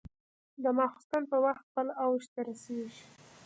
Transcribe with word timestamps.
د 0.63 0.65
ماخوستن 0.77 1.23
په 1.31 1.37
وخت 1.45 1.63
خپل 1.69 1.87
اوج 2.03 2.23
ته 2.33 2.39
رسېږي. 2.49 3.01